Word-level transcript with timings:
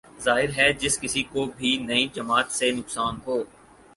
ظاہر 0.23 0.49
ہے 0.57 0.71
جس 0.81 0.97
کس 0.99 1.15
کو 1.31 1.45
بھی 1.57 1.75
نئی 1.79 2.07
جماعت 2.15 2.51
سے 2.51 2.71
نقصان 2.71 3.19
ہو 3.25 3.37